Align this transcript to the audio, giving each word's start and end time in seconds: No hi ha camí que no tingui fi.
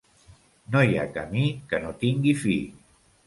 No 0.75 0.81
hi 0.87 0.95
ha 1.01 1.03
camí 1.17 1.45
que 1.73 1.81
no 1.85 1.93
tingui 2.05 2.35
fi. 2.47 2.57